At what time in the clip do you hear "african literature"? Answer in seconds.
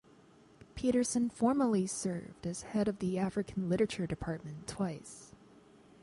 3.19-4.07